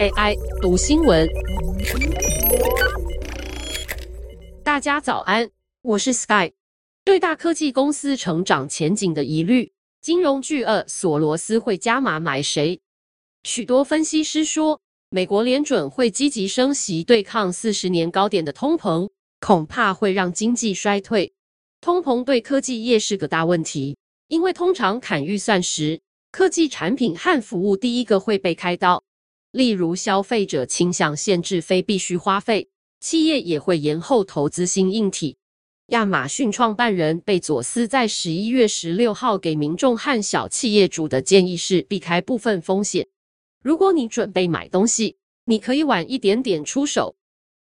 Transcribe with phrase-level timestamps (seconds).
[0.00, 1.28] AI 读新闻，
[4.62, 5.50] 大家早安，
[5.82, 6.52] 我是 Sky。
[7.04, 12.80] 对大科技公司成长前景的疑虑，金融巨鳄索罗斯会加码买谁？
[13.42, 14.80] 许多分析师说，
[15.10, 19.10] 美国联准会积极升息对抗四十年高点的通膨，
[19.40, 21.32] 恐怕会让经济衰退。
[21.80, 23.96] 通膨对科技业是个大问题，
[24.28, 26.00] 因为通常砍预算时，
[26.32, 29.04] 科技产品和服务第一个会被开刀。
[29.50, 35.36] 例如，消费者倾向限制非必需花费，企业也会延后投资新硬体。
[35.88, 43.06] 亚马逊创办人贝佐斯在十一月十六号给民众和小企业主的建议是避开部分风险。
[43.62, 47.14] 如果你准备买东西，你可以晚一点点出手；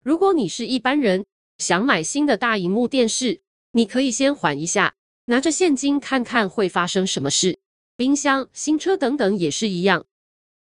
[0.02, 1.26] 如果你是一般人，
[1.58, 3.42] 想买新的大荧幕电视，
[3.72, 4.94] 你可以先缓一下，
[5.26, 7.58] 拿着现金看看会发生什么事。
[7.96, 10.04] 冰箱、新车等等也是一样。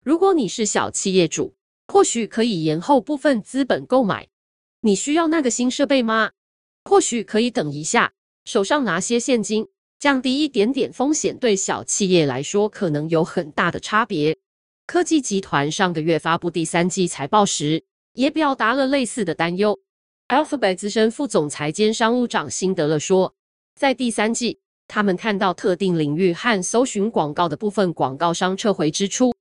[0.04, 1.56] 如果你是小企业主，
[1.88, 4.28] 或许可以延后部分资本购买。
[4.82, 6.30] 你需要那个新设备吗？
[6.84, 8.12] 或许可以等一下，
[8.44, 9.66] 手上拿些现金，
[9.98, 14.38] 降低一点点风险，对小企业来说可能有很大的差别。
[14.86, 17.82] 科技集团上个月发布第三季财报时，
[18.12, 19.80] 也表达了类似的担忧。
[20.28, 23.34] Alphabet 资深副总裁兼商务长辛德勒说，
[23.74, 24.60] 在第三季。
[24.86, 29.34] 他们看到特定领域和搜寻广告的部分广告商撤回支出，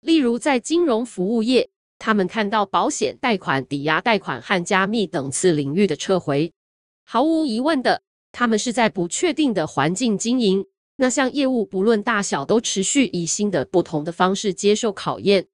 [0.00, 6.52] 例如在金融服务业，他们看到保险、贷款、抵押贷款和加密等次领域的撤回。
[7.04, 15.48] 毫无疑问的，他们是在不确定的环境经营，那项业务不论大小都持续以新的不同的方式接受考验。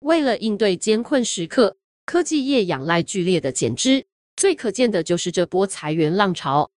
[0.00, 1.76] 为了应对艰困时刻，
[2.06, 4.04] 科技业仰赖剧烈的减资，
[4.36, 6.70] 最可见的就是这波裁员浪潮。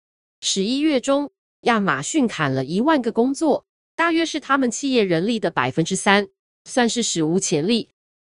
[0.42, 1.32] 十一月中。
[1.62, 6.28] 亚马逊砍了一万个工作，大约是他们企业人力的百分之三，
[6.64, 7.90] 算是史无前例。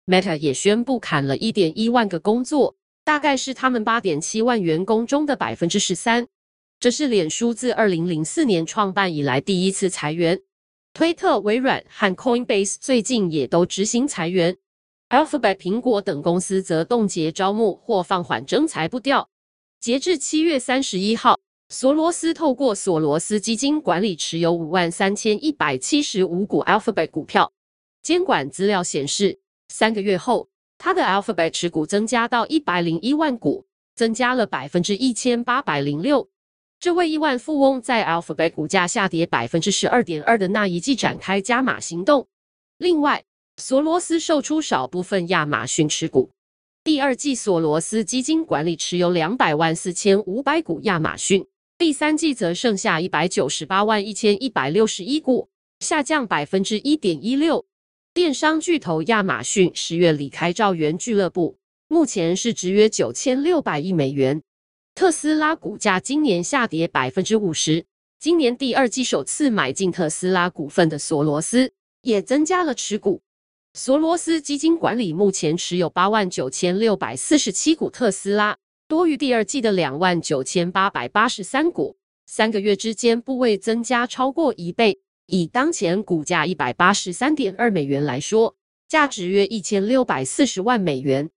[0.07, 6.27] Meta 也宣布砍了一点一万个工作，大概是他们八点七万员工中的百分之十三。
[6.81, 10.43] 这是脸书自二零零四年创办以来第一次裁员。
[10.93, 14.57] 推特、微软和 Coinbase 最近也都执行裁员。
[15.11, 19.31] Alphabet、苹果等公司则冻结招募或放缓征才步调。
[19.79, 21.39] 截至七月三十一号。
[21.73, 27.51] 索罗斯透过索罗斯基金管理持有五万三千一百七十五股 Alphabet 股票。
[28.03, 29.39] 监管资料显示，
[29.69, 36.29] 三个月后，他的 Alphabet 持股增加到一百零一万股，增加了百分之一千八百零六。
[36.79, 42.29] 这位亿万富翁在 Alphabet 股价下跌百分之十二点二的那一季展开加码行动。
[42.77, 43.25] 另外，
[43.57, 46.31] 索罗斯售出少部分亚马逊持股。
[46.85, 51.47] 第二季，索罗斯基金管理持有两百万四千五百股亚马逊。
[51.79, 55.49] 第三季则剩下一百九十八万一千一百六十一股，
[55.81, 57.67] 下降百分之一点一六。
[58.15, 64.43] 电商巨头亚马逊十月离开兆元俱乐部，目前市值约九千六百亿美元。
[64.95, 67.87] 特斯拉股价今年下跌百分之五十，
[68.21, 71.73] 今年第二季首次买进特斯拉股份的索罗斯
[72.03, 73.23] 也增加了持股。
[73.75, 78.59] 索罗斯基金管理目前持有八万九千六百四十七股特斯拉。
[78.93, 85.01] 多于第二季的两万九千八百八十三股，三个月之间部位增加超过一倍。
[85.29, 88.55] 以当前股价一百八十三点二美元来说，
[88.87, 91.31] 价值约一千六百四十万美元。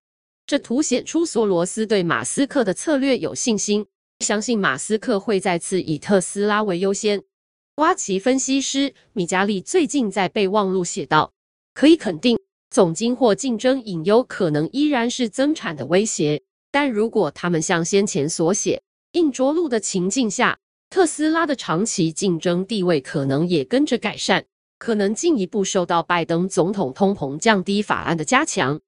[0.45, 3.85] 这凸显出索罗斯对马斯克的策略有信心，
[4.19, 7.23] 相信马斯克会再次以特斯拉为优先。
[7.73, 11.31] 瓜奇分析师米加利最近在备忘录写道
[11.73, 12.37] ：“可以肯定，
[12.69, 16.41] 总经或竞争隐忧可能依然是增产的威胁。”
[16.75, 18.81] 但如果他们像先前所写，
[19.13, 20.59] 硬着陆的情境下，
[20.89, 24.43] 特斯拉的长期竞争地位可能也跟着改善，
[24.77, 28.81] 可能进一步受到拜登总统通膨降低法案的加强。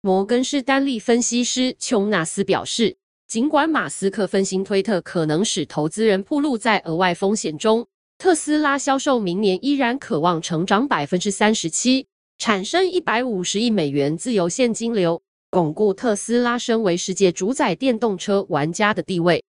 [0.00, 2.96] 摩根士丹利分析师琼纳斯表示，
[3.28, 12.06] 尽管马斯克分析推特可能使投资人暴露在额外风险中，特斯拉销售明年依然渴望成长百分之三十七，
[12.38, 15.20] 产生一百五十亿美元自由现金流。
[15.54, 19.44] 巩固特斯拉身为世界主宰电动车玩家的地位。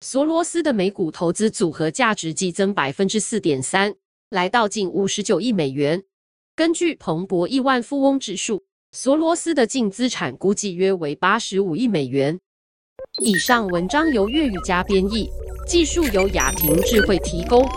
[0.00, 3.94] 索罗斯的美股投资组合价值激增百分之四点三，
[4.30, 6.02] 来到近五十九亿美元。
[6.56, 12.40] 根据彭博亿万富翁指数，索罗斯的净资产估计约为八十五亿美元。
[13.22, 15.28] 以上文章由粤语加编译，
[15.68, 17.68] 技术由雅婷智慧提供。